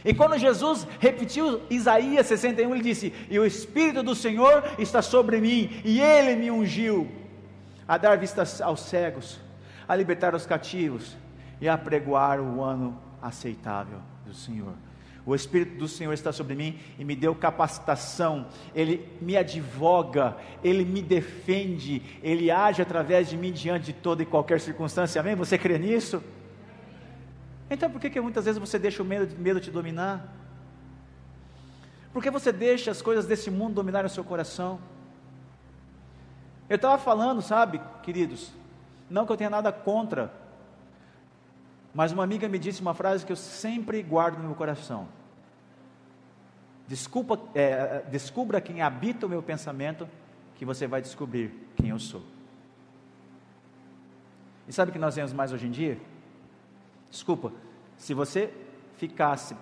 [0.04, 5.40] E quando Jesus repetiu Isaías 61, ele disse: E o Espírito do Senhor está sobre
[5.40, 7.08] mim, e ele me ungiu
[7.86, 9.40] a dar vista aos cegos,
[9.86, 11.16] a libertar os cativos
[11.60, 14.74] e a pregoar o ano aceitável do Senhor.
[15.24, 20.84] O Espírito do Senhor está sobre mim e me deu capacitação, Ele me advoga, Ele
[20.84, 25.36] me defende, Ele age através de mim diante de toda e qualquer circunstância, amém?
[25.36, 26.20] Você crê nisso?
[27.72, 30.28] Então por que, que muitas vezes você deixa o medo, medo te dominar?
[32.12, 34.78] Por que você deixa as coisas desse mundo dominarem o seu coração?
[36.68, 38.52] Eu estava falando, sabe, queridos,
[39.08, 40.42] não que eu tenha nada contra
[41.94, 45.08] mas uma amiga me disse uma frase que eu sempre guardo no meu coração.
[46.88, 50.08] Desculpa, é, descubra quem habita o meu pensamento,
[50.54, 52.22] que você vai descobrir quem eu sou.
[54.66, 55.98] E sabe o que nós vemos mais hoje em dia?
[57.12, 57.52] Desculpa,
[57.98, 58.50] se você
[58.96, 59.54] ficasse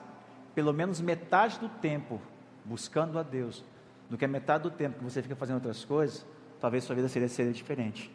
[0.55, 2.23] pelo menos metade do tempo
[2.65, 3.65] buscando a Deus,
[4.09, 6.25] do que a metade do tempo que você fica fazendo outras coisas,
[6.61, 8.09] talvez sua vida seria, seria diferente.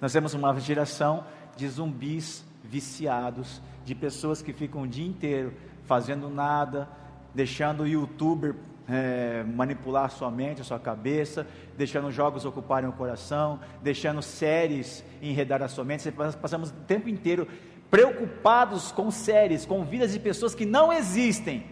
[0.00, 1.24] Nós temos uma geração
[1.56, 6.88] de zumbis viciados, de pessoas que ficam o dia inteiro fazendo nada,
[7.32, 8.56] deixando o youtuber
[8.90, 15.68] é, manipular sua mente, sua cabeça, deixando jogos ocuparem o coração, deixando séries enredar a
[15.68, 16.10] sua mente.
[16.10, 17.46] Passamos o tempo inteiro
[17.90, 21.64] preocupados com séries, com vidas de pessoas que não existem.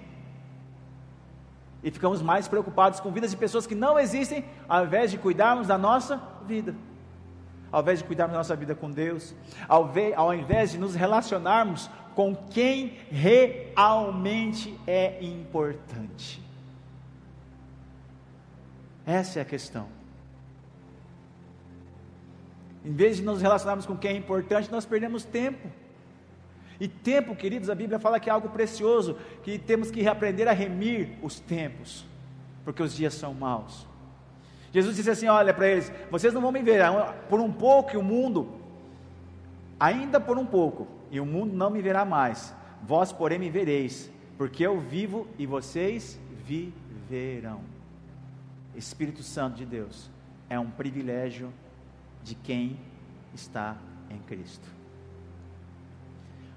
[1.83, 5.67] E ficamos mais preocupados com vidas de pessoas que não existem, ao invés de cuidarmos
[5.67, 6.75] da nossa vida.
[7.71, 9.35] Ao invés de cuidarmos da nossa vida com Deus,
[9.69, 16.48] ao, ao invés de nos relacionarmos com quem realmente é importante.
[19.09, 19.89] Essa é a questão.
[22.85, 25.67] Em vez de nos relacionarmos com quem é importante, nós perdemos tempo.
[26.79, 30.53] E tempo, queridos, a Bíblia fala que é algo precioso, que temos que aprender a
[30.53, 32.05] remir os tempos,
[32.67, 33.87] porque os dias são maus.
[34.75, 36.83] Jesus disse assim: Olha para eles, vocês não vão me ver,
[37.31, 38.61] por um pouco e o mundo,
[39.81, 44.11] ainda por um pouco, e o mundo não me verá mais, vós, porém, me vereis,
[44.37, 47.78] porque eu vivo e vocês viverão.
[48.79, 50.09] Espírito Santo de Deus
[50.49, 51.53] é um privilégio
[52.23, 52.79] de quem
[53.35, 53.77] está
[54.09, 54.67] em Cristo.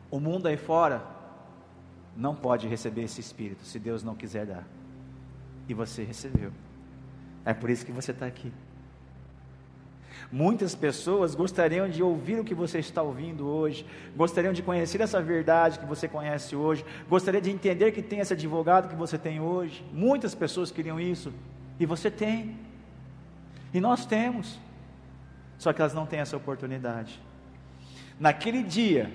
[0.10, 1.04] O mundo aí fora
[2.16, 4.68] não pode receber esse Espírito se Deus não quiser dar.
[5.68, 6.52] E você recebeu.
[7.44, 8.52] É por isso que você está aqui.
[10.32, 15.22] Muitas pessoas gostariam de ouvir o que você está ouvindo hoje, gostariam de conhecer essa
[15.22, 19.40] verdade que você conhece hoje, gostaria de entender que tem esse advogado que você tem
[19.42, 19.84] hoje.
[19.92, 21.34] Muitas pessoas queriam isso,
[21.82, 22.56] e você tem.
[23.74, 24.60] E nós temos.
[25.58, 27.20] Só que elas não têm essa oportunidade.
[28.20, 29.12] Naquele dia,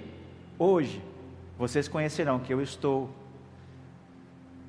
[0.59, 1.00] hoje,
[1.57, 3.09] vocês conhecerão que eu estou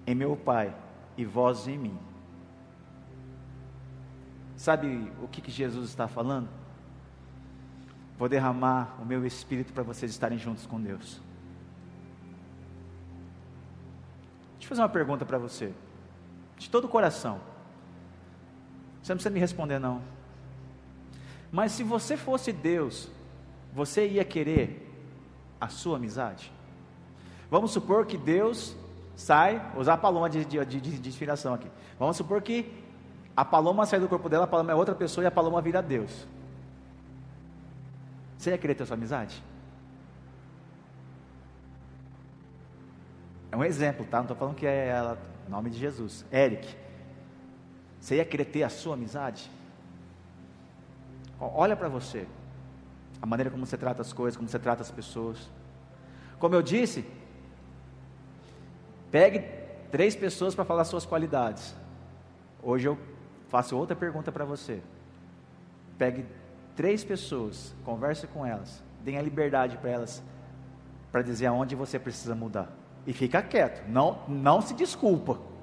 [0.05, 0.75] em meu Pai
[1.17, 1.97] e vós em mim.
[4.55, 6.49] Sabe o que, que Jesus está falando?
[8.15, 11.19] Vou derramar o meu espírito para vocês estarem juntos com Deus.
[14.53, 15.73] Deixa eu fazer uma pergunta para você,
[16.59, 17.56] de todo o coração.
[19.07, 20.01] Você não precisa me responder, não.
[21.49, 23.09] Mas se você fosse Deus,
[23.73, 24.85] você ia querer
[25.61, 26.51] a sua amizade?
[27.49, 28.75] Vamos supor que Deus
[29.15, 31.71] sai, usar a paloma de, de, de, de inspiração aqui.
[31.97, 32.69] Vamos supor que
[33.33, 35.81] a paloma sai do corpo dela, a paloma é outra pessoa e a paloma vira
[35.81, 36.27] Deus.
[38.37, 39.41] Você ia querer ter sua amizade?
[43.53, 44.17] É um exemplo, tá?
[44.17, 45.17] Não estou falando que é ela,
[45.47, 46.25] nome de Jesus.
[46.29, 46.86] Eric.
[48.07, 49.51] Você ia querer ter a sua amizade?
[51.37, 52.25] Olha para você,
[53.21, 55.49] a maneira como você trata as coisas, como você trata as pessoas.
[56.39, 57.05] Como eu disse,
[59.11, 59.43] pegue
[59.91, 61.75] três pessoas para falar suas qualidades.
[62.63, 62.97] Hoje eu
[63.49, 64.81] faço outra pergunta para você.
[65.97, 66.25] Pegue
[66.77, 70.23] três pessoas, converse com elas, dê a liberdade para elas
[71.11, 72.71] para dizer aonde você precisa mudar.
[73.05, 75.56] E fica quieto, não, não se desculpa.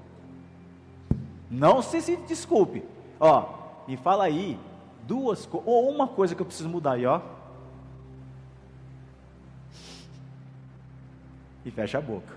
[1.50, 2.84] Não se, se desculpe.
[3.20, 4.58] Ó, me fala aí
[5.06, 7.20] duas ou uma coisa que eu preciso mudar aí, ó.
[11.64, 12.34] E fecha a boca.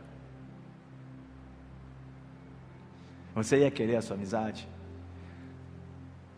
[3.36, 4.68] Você ia querer a sua amizade?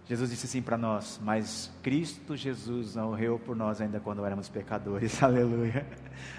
[0.06, 5.22] Jesus disse assim para nós: Mas Cristo Jesus morreu por nós ainda quando éramos pecadores.
[5.24, 5.86] Aleluia.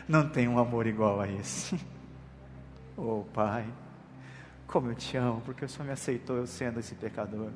[0.09, 1.79] Não tem um amor igual a esse.
[3.03, 3.65] Oh, Pai.
[4.71, 7.51] Como eu te amo, porque o Senhor me aceitou eu sendo esse pecador.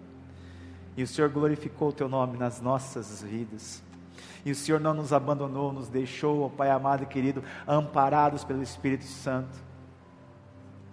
[0.97, 3.85] E o Senhor glorificou o teu nome nas nossas vidas.
[4.45, 8.63] E o Senhor não nos abandonou, nos deixou, ó Pai amado e querido, amparados pelo
[8.63, 9.57] Espírito Santo.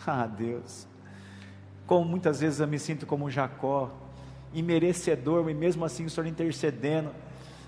[0.04, 0.88] Ah, Deus.
[1.86, 3.92] Como muitas vezes eu me sinto como Jacó,
[4.52, 7.12] imerecedor, e mesmo assim o Senhor intercedendo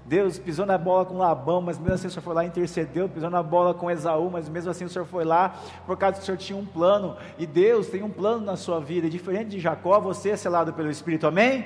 [0.06, 3.08] Deus pisou na bola com Labão, mas mesmo assim o Senhor foi lá e intercedeu,
[3.08, 6.24] pisou na bola com Esaú, mas mesmo assim o Senhor foi lá, por causa que
[6.24, 9.52] o Senhor tinha um plano, e Deus tem um plano na sua vida, e diferente
[9.52, 11.66] de Jacó, você é selado pelo Espírito, amém?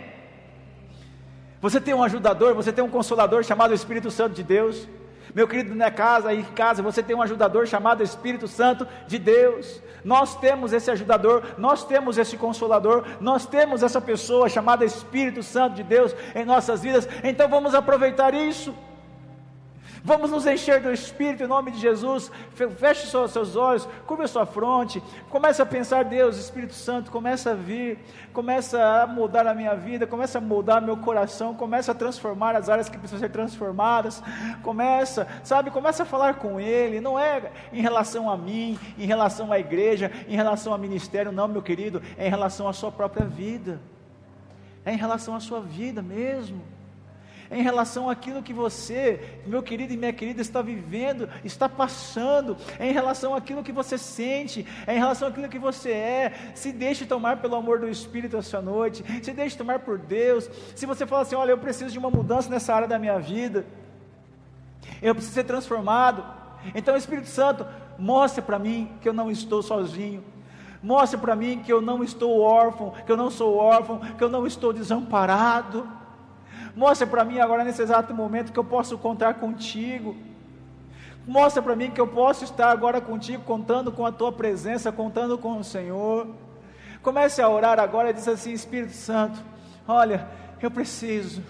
[1.60, 4.88] Você tem um ajudador, você tem um consolador chamado Espírito Santo de Deus,
[5.38, 9.20] meu querido, na casa, aí em casa, você tem um ajudador chamado Espírito Santo de
[9.20, 9.80] Deus.
[10.04, 15.76] Nós temos esse ajudador, nós temos esse consolador, nós temos essa pessoa chamada Espírito Santo
[15.76, 17.08] de Deus em nossas vidas.
[17.24, 18.74] Então vamos aproveitar isso.
[20.08, 22.32] Vamos nos encher do Espírito em nome de Jesus.
[22.78, 25.04] Feche seus olhos, cubra sua fronte.
[25.30, 28.00] Comece a pensar, Deus, Espírito Santo, começa a vir,
[28.32, 32.70] começa a mudar a minha vida, começa a mudar meu coração, começa a transformar as
[32.70, 34.24] áreas que precisam ser transformadas.
[34.64, 37.02] Começa, sabe, começa a falar com Ele.
[37.02, 41.50] Não é em relação a mim, em relação à igreja, em relação ao ministério, não,
[41.50, 43.82] meu querido, é em relação à sua própria vida.
[44.86, 46.78] É em relação à sua vida mesmo
[47.50, 52.92] em relação àquilo que você, meu querido e minha querida, está vivendo, está passando, em
[52.92, 56.34] relação àquilo que você sente, em relação àquilo que você é.
[56.56, 60.50] Se deixe tomar pelo amor do Espírito essa noite, se deixe tomar por Deus.
[60.76, 63.66] Se você fala assim: olha, eu preciso de uma mudança nessa área da minha vida,
[65.02, 66.24] eu preciso ser transformado.
[66.76, 67.66] Então, Espírito Santo,
[67.98, 70.24] mostre para mim que eu não estou sozinho.
[70.82, 74.30] Mostre para mim que eu não estou órfão, que eu não sou órfão, que eu
[74.30, 75.88] não estou desamparado.
[76.78, 80.16] Mostra para mim agora nesse exato momento que eu posso contar contigo.
[81.26, 85.40] Mostra para mim que eu posso estar agora contigo, contando com a tua presença, contando
[85.40, 86.28] com o Senhor.
[87.02, 89.40] Comece a orar agora e diz assim: Espírito Santo,
[89.88, 90.28] olha,
[90.62, 91.42] eu preciso,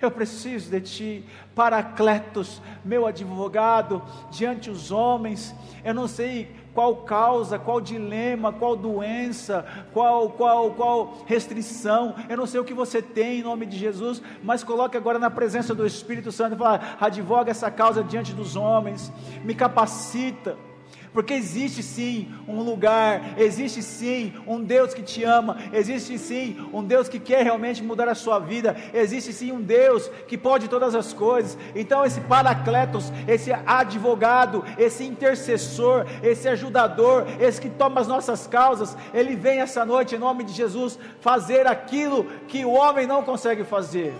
[0.00, 5.52] eu preciso de ti, Paracletos, meu advogado, diante os homens.
[5.84, 9.64] Eu não sei qual causa, qual dilema, qual doença,
[9.94, 12.14] qual, qual, qual restrição.
[12.28, 15.30] Eu não sei o que você tem em nome de Jesus, mas coloque agora na
[15.30, 19.10] presença do Espírito Santo e fala: advoga essa causa diante dos homens,
[19.42, 20.58] me capacita
[21.16, 26.84] porque existe sim um lugar, existe sim um Deus que te ama, existe sim um
[26.84, 30.94] Deus que quer realmente mudar a sua vida, existe sim um Deus que pode todas
[30.94, 31.56] as coisas.
[31.74, 38.94] Então, esse Paracletos, esse advogado, esse intercessor, esse ajudador, esse que toma as nossas causas,
[39.14, 43.64] ele vem essa noite em nome de Jesus fazer aquilo que o homem não consegue
[43.64, 44.12] fazer.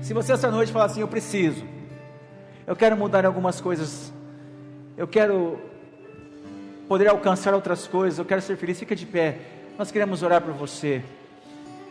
[0.00, 1.62] Se você essa noite falar assim, eu preciso,
[2.66, 4.10] eu quero mudar algumas coisas
[5.02, 5.58] eu quero
[6.86, 9.36] poder alcançar outras coisas, eu quero ser feliz, fica de pé.
[9.76, 11.02] Nós queremos orar por você.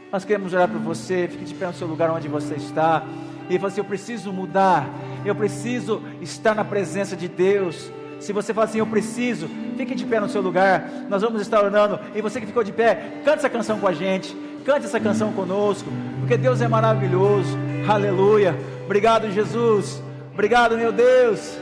[0.09, 3.03] Nós queremos orar por você, fique de pé no seu lugar onde você está.
[3.49, 4.89] E você, assim, eu preciso mudar,
[5.25, 7.91] eu preciso estar na presença de Deus.
[8.21, 10.89] Se você fala assim, eu preciso, fique de pé no seu lugar.
[11.09, 11.99] Nós vamos estar orando.
[12.15, 14.33] E você que ficou de pé, cante essa canção com a gente.
[14.63, 15.89] Cante essa canção conosco,
[16.21, 17.57] porque Deus é maravilhoso.
[17.89, 18.55] Aleluia.
[18.85, 20.01] Obrigado, Jesus.
[20.33, 21.59] Obrigado, meu Deus.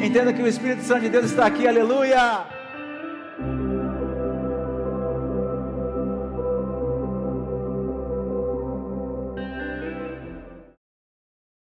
[0.00, 2.57] Entenda que o Espírito Santo de Deus está aqui, aleluia.